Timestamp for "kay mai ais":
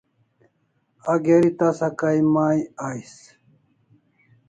1.99-3.13